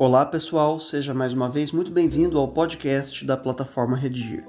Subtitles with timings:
[0.00, 4.44] Olá pessoal, seja mais uma vez muito bem-vindo ao podcast da plataforma Redigir.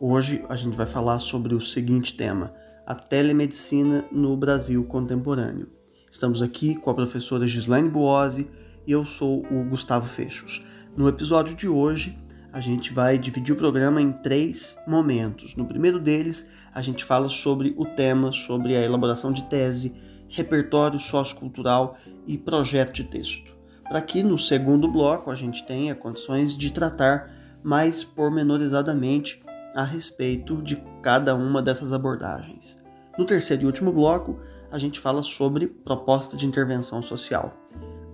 [0.00, 2.52] Hoje a gente vai falar sobre o seguinte tema:
[2.84, 5.68] a telemedicina no Brasil contemporâneo.
[6.10, 8.50] Estamos aqui com a professora Gislaine Buozzi
[8.84, 10.64] e eu sou o Gustavo Fechos.
[10.96, 12.18] No episódio de hoje,
[12.52, 15.54] a gente vai dividir o programa em três momentos.
[15.54, 19.94] No primeiro deles, a gente fala sobre o tema, sobre a elaboração de tese,
[20.28, 23.57] repertório sociocultural e projeto de texto
[23.88, 27.30] para que no segundo bloco a gente tenha condições de tratar
[27.62, 29.42] mais pormenorizadamente
[29.74, 32.82] a respeito de cada uma dessas abordagens.
[33.18, 34.38] No terceiro e último bloco,
[34.70, 37.54] a gente fala sobre proposta de intervenção social.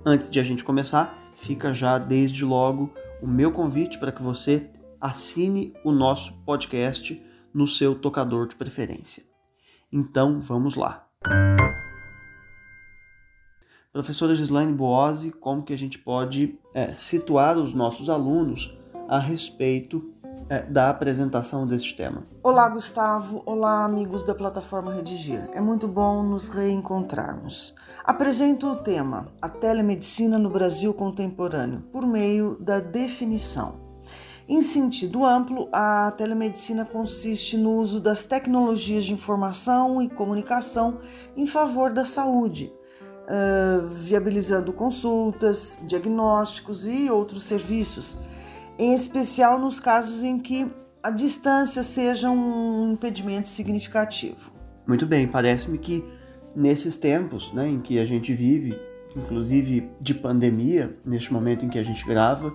[0.05, 4.70] Antes de a gente começar, fica já desde logo o meu convite para que você
[5.01, 7.20] assine o nosso podcast
[7.52, 9.23] no seu tocador de preferência.
[9.93, 11.06] Então, vamos lá.
[13.95, 18.76] Professora Gislaine Boazzi, como que a gente pode é, situar os nossos alunos
[19.09, 20.12] a respeito
[20.48, 22.24] é, da apresentação deste tema?
[22.42, 23.45] Olá, Gustavo.
[23.46, 25.48] Olá, amigos da plataforma Redigir.
[25.52, 27.76] É muito bom nos reencontrarmos.
[28.02, 33.76] Apresento o tema A Telemedicina no Brasil Contemporâneo, por meio da definição.
[34.48, 40.98] Em sentido amplo, a telemedicina consiste no uso das tecnologias de informação e comunicação
[41.36, 42.73] em favor da saúde
[43.24, 48.18] uh, viabilizando consultas, diagnósticos e outros serviços,
[48.78, 50.70] em especial nos casos em que
[51.02, 54.52] a distância seja um impedimento significativo.
[54.86, 56.04] Muito bem, parece-me que
[56.54, 58.78] nesses tempos né, em que a gente vive,
[59.16, 62.54] inclusive de pandemia, neste momento em que a gente grava,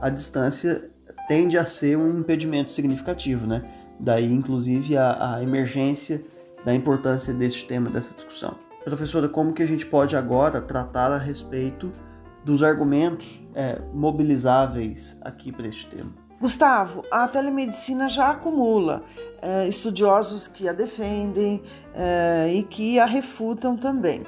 [0.00, 0.90] a distância
[1.28, 3.62] tende a ser um impedimento significativo, né?
[3.98, 6.22] Daí, inclusive, a, a emergência
[6.64, 8.69] da importância desse tema, dessa discussão.
[8.84, 11.92] Professora, como que a gente pode agora tratar a respeito
[12.44, 16.12] dos argumentos é, mobilizáveis aqui para este tema?
[16.40, 19.02] Gustavo, a telemedicina já acumula
[19.42, 21.62] é, estudiosos que a defendem
[21.94, 24.24] é, e que a refutam também.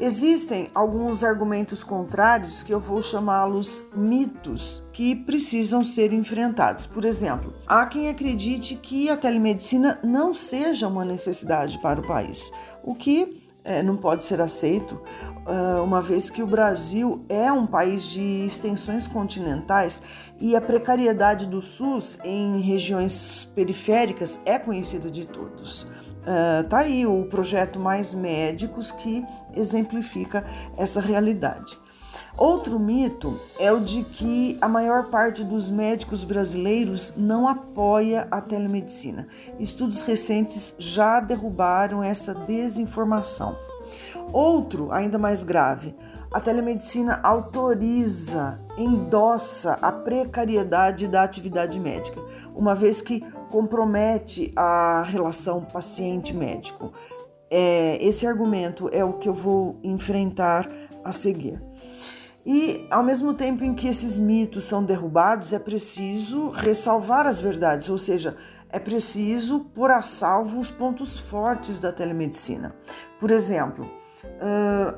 [0.00, 6.86] Existem alguns argumentos contrários que eu vou chamá-los mitos que precisam ser enfrentados.
[6.86, 12.50] Por exemplo, há quem acredite que a telemedicina não seja uma necessidade para o país,
[12.82, 15.00] o que é, não pode ser aceito,
[15.46, 20.02] uh, uma vez que o Brasil é um país de extensões continentais
[20.38, 25.82] e a precariedade do SUS em regiões periféricas é conhecida de todos.
[25.82, 30.44] Uh, tá aí o projeto Mais Médicos que exemplifica
[30.76, 31.78] essa realidade.
[32.36, 38.40] Outro mito é o de que a maior parte dos médicos brasileiros não apoia a
[38.40, 39.26] telemedicina.
[39.58, 43.56] Estudos recentes já derrubaram essa desinformação.
[44.32, 45.94] Outro, ainda mais grave,
[46.32, 52.22] a telemedicina autoriza, endossa a precariedade da atividade médica,
[52.54, 53.20] uma vez que
[53.50, 56.92] compromete a relação paciente-médico.
[57.50, 60.70] É, esse argumento é o que eu vou enfrentar
[61.02, 61.60] a seguir.
[62.44, 67.88] E, ao mesmo tempo em que esses mitos são derrubados, é preciso ressalvar as verdades,
[67.88, 68.36] ou seja,
[68.70, 72.74] é preciso pôr a salvo os pontos fortes da telemedicina.
[73.18, 73.90] Por exemplo,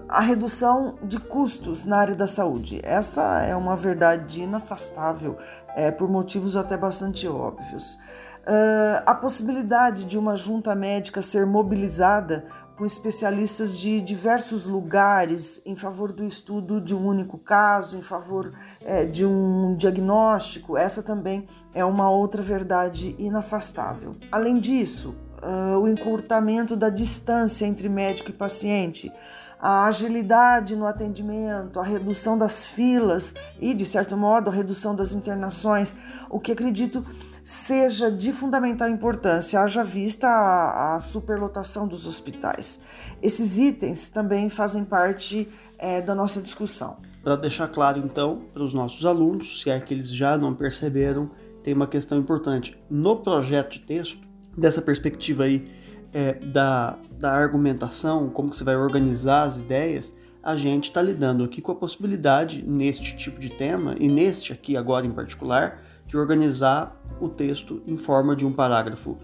[0.09, 2.81] a redução de custos na área da saúde.
[2.83, 5.37] Essa é uma verdade inafastável,
[5.75, 7.99] é, por motivos até bastante óbvios.
[8.43, 12.45] Uh, a possibilidade de uma junta médica ser mobilizada
[12.77, 18.53] com especialistas de diversos lugares em favor do estudo de um único caso, em favor
[18.85, 24.17] é, de um diagnóstico, essa também é uma outra verdade inafastável.
[24.33, 29.13] Além disso, uh, o encurtamento da distância entre médico e paciente,
[29.61, 35.13] a agilidade no atendimento, a redução das filas e, de certo modo, a redução das
[35.13, 35.95] internações,
[36.29, 37.07] o que acredito
[37.45, 42.81] seja de fundamental importância, haja vista a, a superlotação dos hospitais.
[43.21, 46.99] Esses itens também fazem parte é, da nossa discussão.
[47.23, 51.31] Para deixar claro, então, para os nossos alunos, se é que eles já não perceberam,
[51.63, 52.77] tem uma questão importante.
[52.91, 54.19] No projeto de texto,
[54.57, 55.71] dessa perspectiva aí
[56.13, 60.13] é, da, da argumentação, como que você vai organizar as ideias,
[60.43, 64.77] a gente está lidando aqui com a possibilidade, neste tipo de tema, e neste aqui
[64.77, 69.17] agora em particular, de organizar o texto em forma de um parágrafo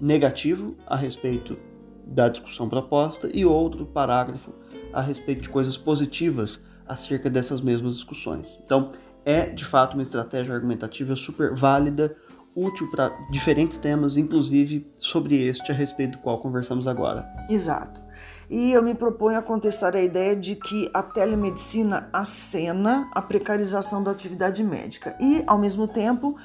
[0.00, 1.56] negativo a respeito
[2.06, 4.52] da discussão proposta e outro parágrafo
[4.92, 8.58] a respeito de coisas positivas acerca dessas mesmas discussões.
[8.64, 8.92] Então,
[9.24, 12.14] é de fato uma estratégia argumentativa super válida,
[12.54, 17.26] útil para diferentes temas, inclusive sobre este a respeito do qual conversamos agora.
[17.48, 18.00] Exato.
[18.48, 24.02] E eu me proponho a contestar a ideia de que a telemedicina acena a precarização
[24.02, 26.36] da atividade médica e, ao mesmo tempo,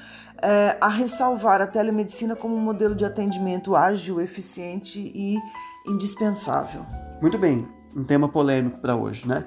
[0.42, 5.38] é, a ressalvar a telemedicina como um modelo de atendimento ágil, eficiente e
[5.86, 6.84] indispensável.
[7.20, 9.44] Muito bem, um tema polêmico para hoje, né?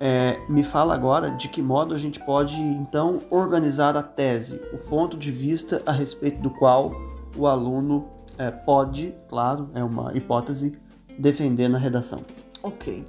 [0.00, 4.78] É, me fala agora de que modo a gente pode então organizar a tese, o
[4.78, 6.92] ponto de vista a respeito do qual
[7.36, 8.06] o aluno
[8.38, 10.78] é, pode, claro, é uma hipótese,
[11.18, 12.24] defender na redação.
[12.62, 13.04] Ok.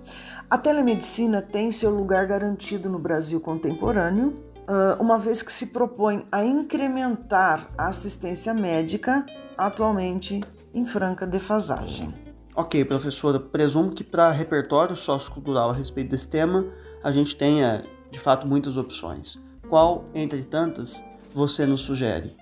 [0.49, 4.33] A telemedicina tem seu lugar garantido no Brasil contemporâneo,
[4.99, 9.25] uma vez que se propõe a incrementar a assistência médica,
[9.57, 10.41] atualmente
[10.73, 12.13] em franca defasagem.
[12.55, 16.65] Ok, professora, presumo que para repertório sociocultural a respeito desse tema
[17.03, 19.41] a gente tenha de fato muitas opções.
[19.67, 21.03] Qual, entre tantas,
[21.33, 22.35] você nos sugere?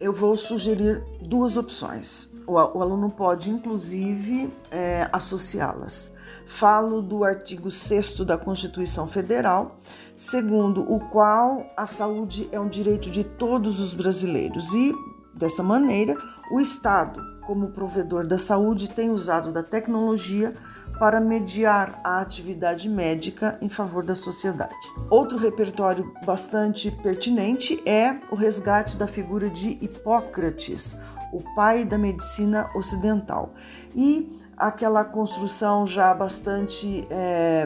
[0.00, 2.27] Eu vou sugerir duas opções.
[2.48, 6.14] O, o aluno pode, inclusive, é, associá-las.
[6.46, 9.76] Falo do artigo 6 da Constituição Federal,
[10.16, 14.94] segundo o qual a saúde é um direito de todos os brasileiros e,
[15.34, 16.16] dessa maneira,
[16.50, 20.52] o Estado como provedor da saúde, tem usado da tecnologia
[20.98, 24.74] para mediar a atividade médica em favor da sociedade.
[25.08, 30.96] Outro repertório bastante pertinente é o resgate da figura de Hipócrates,
[31.32, 33.54] o pai da medicina ocidental,
[33.94, 37.64] e aquela construção já bastante é,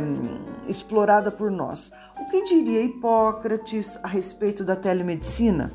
[0.67, 1.91] explorada por nós.
[2.21, 5.73] O que diria Hipócrates a respeito da telemedicina?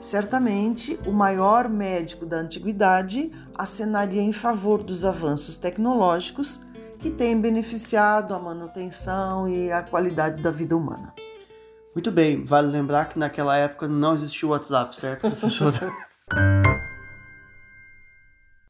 [0.00, 6.67] Certamente, o maior médico da antiguidade acenaria em favor dos avanços tecnológicos
[6.98, 11.14] que têm beneficiado a manutenção e a qualidade da vida humana.
[11.94, 15.92] Muito bem, vale lembrar que naquela época não existia o WhatsApp, certo, professora?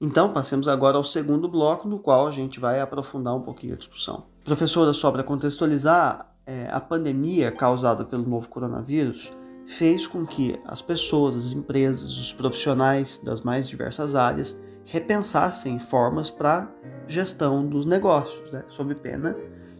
[0.01, 3.77] então, passemos agora ao segundo bloco, no qual a gente vai aprofundar um pouquinho a
[3.77, 4.25] discussão.
[4.45, 9.31] Professora, só para contextualizar, é, a pandemia causada pelo novo coronavírus
[9.67, 14.59] fez com que as pessoas, as empresas, os profissionais das mais diversas áreas
[14.89, 16.67] repensassem formas para
[17.07, 18.65] gestão dos negócios, né?
[18.69, 19.37] sob pena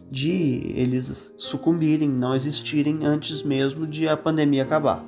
[0.09, 5.03] de eles sucumbirem, não existirem antes mesmo de a pandemia acabar.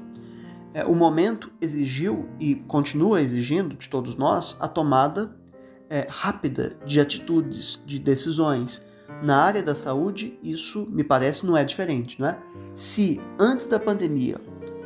[0.74, 5.36] É, o momento exigiu e continua exigindo de todos nós a tomada
[5.90, 8.84] é, rápida de atitudes, de decisões.
[9.22, 12.38] Na área da saúde, isso me parece não é diferente, não é?
[12.74, 14.40] Se antes da pandemia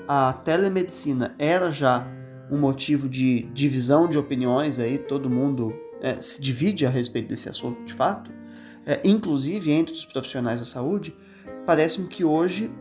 [0.08, 2.06] a telemedicina era já
[2.52, 7.50] um motivo de divisão de opiniões, aí todo mundo é, se divide a respeito desse
[7.50, 8.32] assunto de fato,
[8.86, 11.16] é, inclusive entre os profissionais da saúde,
[11.66, 12.72] parece-me que hoje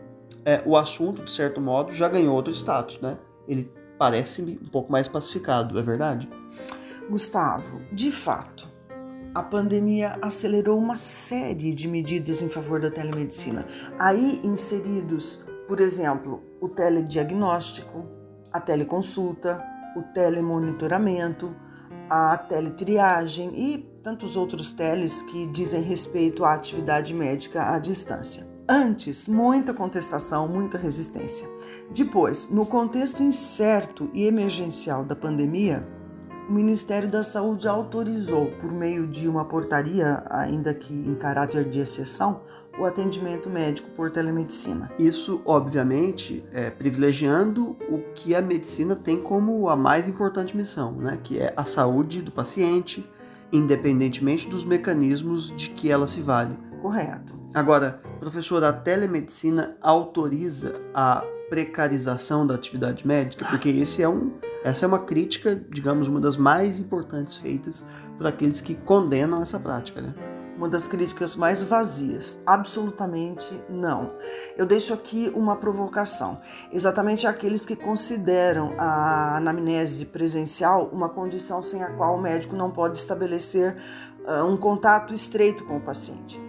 [0.43, 3.17] é, o assunto, de certo modo, já ganhou outro status, né?
[3.47, 6.29] Ele parece-me um pouco mais pacificado, é verdade?
[7.09, 8.69] Gustavo, de fato,
[9.33, 13.65] a pandemia acelerou uma série de medidas em favor da telemedicina.
[13.97, 18.05] Aí inseridos por exemplo, o telediagnóstico,
[18.55, 19.61] a teleconsulta,
[19.97, 21.53] o telemonitoramento,
[22.09, 28.47] a teletriagem e tantos outros teles que dizem respeito à atividade médica à distância.
[28.67, 31.49] Antes, muita contestação, muita resistência.
[31.93, 35.85] Depois, no contexto incerto e emergencial da pandemia,
[36.47, 41.79] o Ministério da Saúde autorizou, por meio de uma portaria, ainda que em caráter de
[41.79, 42.41] exceção,
[42.77, 44.91] o atendimento médico por telemedicina.
[44.99, 51.19] Isso, obviamente, é privilegiando o que a medicina tem como a mais importante missão, né?
[51.23, 53.07] que é a saúde do paciente,
[53.55, 56.57] independentemente dos mecanismos de que ela se vale.
[56.81, 57.33] Correto.
[57.53, 64.33] Agora, professor, a telemedicina autoriza a precarização da atividade médica, porque esse é um,
[64.63, 67.85] essa é uma crítica, digamos, uma das mais importantes feitas
[68.17, 70.13] por aqueles que condenam essa prática, né?
[70.57, 72.39] Uma das críticas mais vazias.
[72.45, 74.15] Absolutamente não.
[74.55, 76.39] Eu deixo aqui uma provocação.
[76.71, 82.71] Exatamente aqueles que consideram a anamnese presencial uma condição sem a qual o médico não
[82.71, 83.75] pode estabelecer
[84.25, 86.41] uh, um contato estreito com o paciente.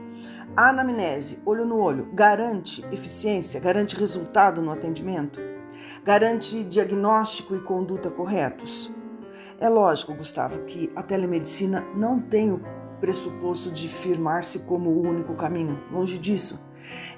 [0.57, 5.41] A anamnese, olho no olho, garante eficiência, garante resultado no atendimento?
[6.05, 8.91] Garante diagnóstico e conduta corretos?
[9.59, 12.61] É lógico, Gustavo, que a telemedicina não tem o
[13.01, 16.61] pressuposto de firmar-se como o único caminho, longe disso.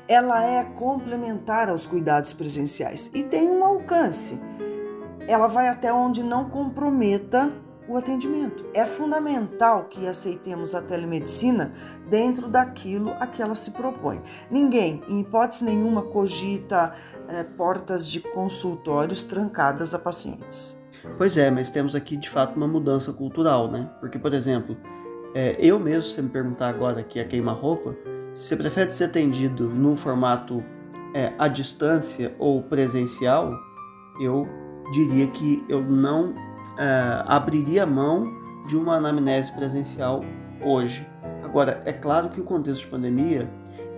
[0.06, 4.38] Ela é complementar aos cuidados presenciais e tem um alcance.
[5.26, 7.52] Ela vai até onde não comprometa
[7.88, 8.66] o atendimento.
[8.74, 11.72] É fundamental que aceitemos a telemedicina
[12.08, 14.20] dentro daquilo a que ela se propõe.
[14.50, 16.92] Ninguém, em hipótese nenhuma, cogita
[17.28, 20.78] é, portas de consultórios trancadas a pacientes.
[21.16, 23.88] Pois é, mas temos aqui de fato uma mudança cultural, né?
[24.00, 24.76] Porque, por exemplo,
[25.34, 27.94] É, eu mesmo, se você me perguntar agora aqui a queima-roupa,
[28.34, 30.64] se você prefere ser atendido no formato
[31.14, 33.52] é, à distância ou presencial,
[34.20, 34.46] eu
[34.92, 36.34] diria que eu não
[36.78, 38.26] é, abriria mão
[38.66, 40.22] de uma anamnese presencial
[40.62, 41.06] hoje.
[41.42, 43.48] Agora, é claro que o contexto de pandemia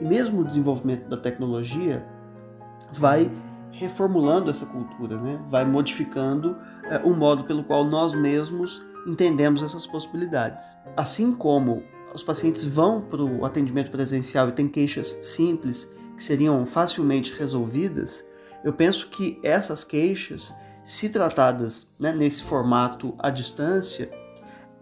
[0.01, 2.05] e mesmo o desenvolvimento da tecnologia
[2.93, 3.31] vai
[3.73, 5.41] reformulando essa cultura, né?
[5.49, 10.77] vai modificando é, o modo pelo qual nós mesmos entendemos essas possibilidades.
[10.97, 11.83] Assim como
[12.15, 18.25] os pacientes vão para o atendimento presencial e têm queixas simples que seriam facilmente resolvidas,
[18.63, 20.55] eu penso que essas queixas,
[20.85, 24.11] se tratadas né, nesse formato à distância,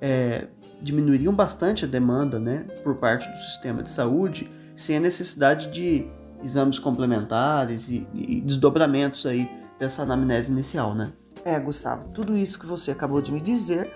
[0.01, 0.49] é,
[0.81, 6.07] diminuiriam bastante a demanda né, por parte do sistema de saúde, sem a necessidade de
[6.43, 11.13] exames complementares e, e desdobramentos aí dessa anamnese inicial, né?
[11.49, 13.91] É, Gustavo, tudo isso que você acabou de me dizer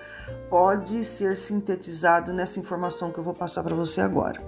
[0.49, 4.43] pode ser sintetizado nessa informação que eu vou passar para você agora.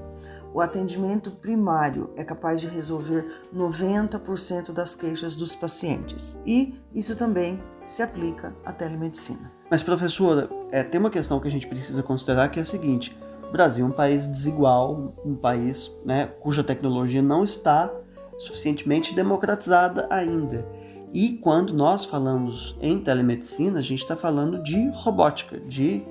[0.54, 7.62] O atendimento primário é capaz de resolver 90% das queixas dos pacientes e isso também
[7.84, 9.52] se aplica à telemedicina.
[9.70, 13.14] Mas, professora, é, tem uma questão que a gente precisa considerar que é a seguinte:
[13.46, 17.92] o Brasil é um país desigual, um país né, cuja tecnologia não está
[18.38, 20.66] suficientemente democratizada ainda.
[21.14, 26.02] E quando nós falamos em telemedicina, a gente está falando de robótica, de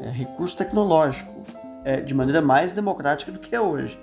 [0.00, 1.32] é, recurso tecnológico,
[1.84, 3.96] é, de maneira mais democrática do que é hoje.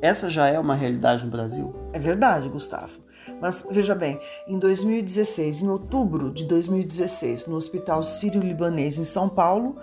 [0.00, 1.74] Essa já é uma realidade no Brasil?
[1.92, 3.00] É verdade, Gustavo.
[3.40, 9.76] Mas veja bem, em 2016, em outubro de 2016, no Hospital Sírio-Libanês em São Paulo,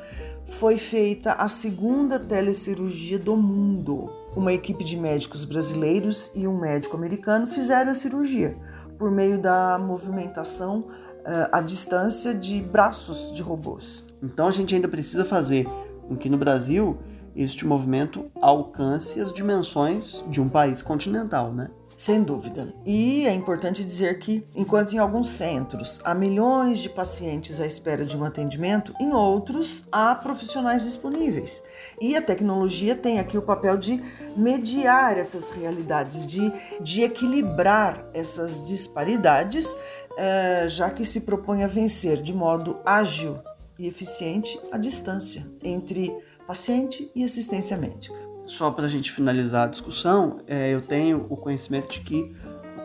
[0.46, 4.10] foi feita a segunda telecirurgia do mundo.
[4.38, 8.56] Uma equipe de médicos brasileiros e um médico americano fizeram a cirurgia
[8.98, 14.08] por meio da movimentação uh, à distância de braços de robôs.
[14.22, 15.68] Então a gente ainda precisa fazer
[16.08, 16.98] com que no Brasil
[17.36, 21.70] este movimento alcance as dimensões de um país continental, né?
[21.98, 22.72] Sem dúvida.
[22.86, 28.06] E é importante dizer que, enquanto em alguns centros há milhões de pacientes à espera
[28.06, 31.64] de um atendimento, em outros há profissionais disponíveis.
[32.00, 34.00] E a tecnologia tem aqui o papel de
[34.36, 39.68] mediar essas realidades, de, de equilibrar essas disparidades,
[40.16, 43.40] é, já que se propõe a vencer de modo ágil
[43.80, 49.70] e eficiente a distância entre paciente e assistência médica só para a gente finalizar a
[49.70, 52.34] discussão, é, eu tenho o conhecimento de que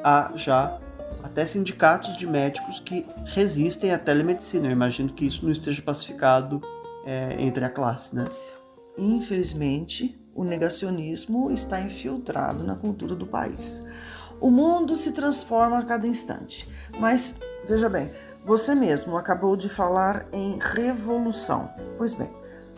[0.04, 0.78] há já
[1.22, 4.66] até sindicatos de médicos que resistem à telemedicina.
[4.66, 6.60] Eu imagino que isso não esteja pacificado
[7.06, 8.24] é, entre a classe, né?
[8.98, 13.86] Infelizmente, o negacionismo está infiltrado na cultura do país.
[14.40, 18.10] O mundo se transforma a cada instante, mas veja bem,
[18.44, 21.70] você mesmo acabou de falar em revolução.
[21.96, 22.30] Pois bem,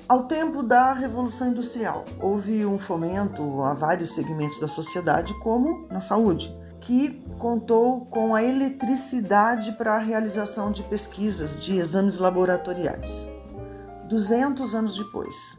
[0.07, 6.01] ao tempo da Revolução Industrial, houve um fomento a vários segmentos da sociedade, como na
[6.01, 13.31] saúde, que contou com a eletricidade para a realização de pesquisas de exames laboratoriais.
[14.07, 15.57] 200 anos depois,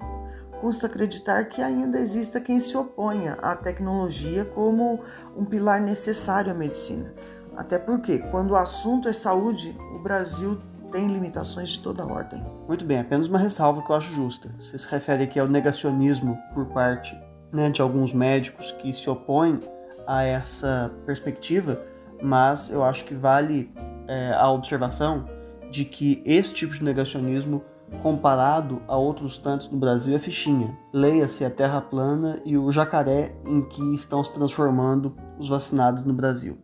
[0.62, 5.00] custa acreditar que ainda exista quem se oponha à tecnologia como
[5.36, 7.12] um pilar necessário à medicina.
[7.58, 10.60] Até porque, quando o assunto é saúde, o Brasil
[10.96, 12.42] tem limitações de toda ordem.
[12.70, 14.48] Muito bem, apenas uma ressalva que eu acho justa.
[14.58, 17.14] Você se refere aqui ao negacionismo por parte
[17.54, 19.60] né, de alguns médicos que se opõem
[20.08, 21.82] a essa perspectiva,
[22.24, 23.70] mas eu acho que vale
[24.08, 25.28] é, a observação
[25.70, 27.62] de que esse tipo de negacionismo,
[28.02, 30.78] comparado a outros tantos no Brasil, é fichinha.
[30.94, 36.14] Leia-se a terra plana e o jacaré em que estão se transformando os vacinados no
[36.14, 36.58] Brasil.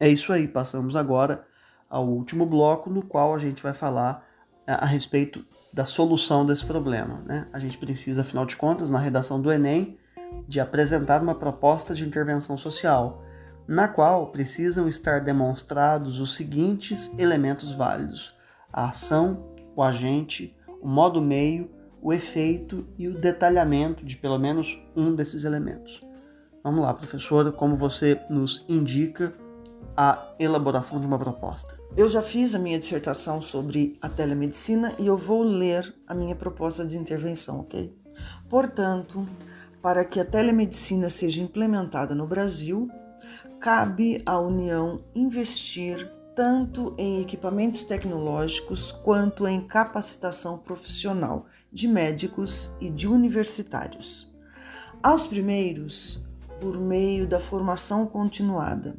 [0.00, 1.44] É isso aí, passamos agora
[1.88, 4.26] ao último bloco, no qual a gente vai falar
[4.66, 7.22] a, é, a respeito da solução desse problema.
[7.24, 7.46] Né?
[7.52, 9.98] A gente precisa, afinal de contas, na redação do Enem,
[10.46, 13.22] de apresentar uma proposta de intervenção social,
[13.66, 18.34] na qual precisam estar demonstrados os seguintes elementos válidos:
[18.72, 24.80] a ação, o agente, o modo meio, o efeito e o detalhamento de pelo menos
[24.94, 26.00] um desses elementos.
[26.62, 29.32] Vamos lá, professora, como você nos indica,
[29.96, 31.78] a elaboração de uma proposta?
[31.96, 36.36] Eu já fiz a minha dissertação sobre a telemedicina e eu vou ler a minha
[36.36, 37.96] proposta de intervenção, ok?
[38.48, 39.26] Portanto,
[39.80, 42.90] para que a telemedicina seja implementada no Brasil,
[43.60, 52.90] cabe à União investir tanto em equipamentos tecnológicos quanto em capacitação profissional de médicos e
[52.90, 54.30] de universitários.
[55.02, 56.22] Aos primeiros,
[56.60, 58.96] por meio da formação continuada,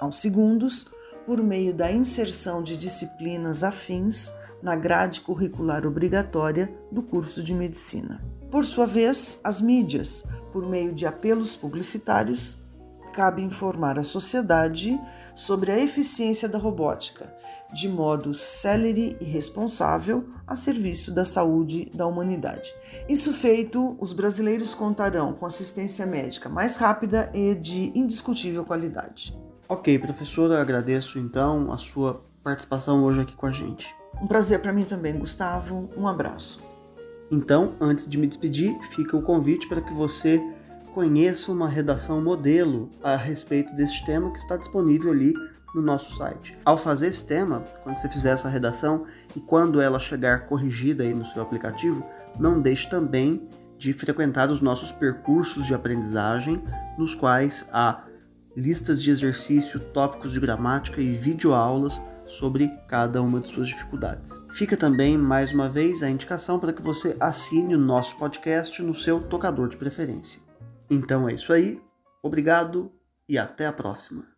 [0.00, 0.86] aos segundos,
[1.26, 8.24] por meio da inserção de disciplinas afins na grade curricular obrigatória do curso de medicina.
[8.50, 12.58] Por sua vez, as mídias, por meio de apelos publicitários,
[13.12, 15.00] cabe informar a sociedade
[15.34, 17.34] sobre a eficiência da robótica,
[17.74, 22.72] de modo célere e responsável a serviço da saúde da humanidade.
[23.08, 29.36] Isso feito, os brasileiros contarão com assistência médica mais rápida e de indiscutível qualidade.
[29.68, 33.92] Ok, professora, agradeço então a sua participação hoje aqui com a gente.
[34.22, 35.90] Um prazer para mim também, Gustavo.
[35.96, 36.62] Um abraço.
[37.32, 40.40] Então, antes de me despedir, fica o convite para que você
[40.94, 45.34] conheça uma redação modelo a respeito deste tema que está disponível ali
[45.74, 46.56] no nosso site.
[46.64, 49.04] Ao fazer esse tema, quando você fizer essa redação
[49.34, 52.06] e quando ela chegar corrigida aí no seu aplicativo,
[52.38, 56.62] não deixe também de frequentar os nossos percursos de aprendizagem,
[56.96, 58.05] nos quais há
[58.56, 64.32] listas de exercício, tópicos de gramática e videoaulas sobre cada uma de suas dificuldades.
[64.52, 68.94] Fica também, mais uma vez, a indicação para que você assine o nosso podcast no
[68.94, 70.42] seu tocador de preferência.
[70.90, 71.80] Então é isso aí,
[72.22, 72.90] obrigado
[73.28, 74.35] e até a próxima.